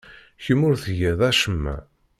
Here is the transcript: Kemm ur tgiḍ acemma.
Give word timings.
Kemm 0.43 0.61
ur 0.67 0.75
tgiḍ 0.83 1.19
acemma. 1.29 1.75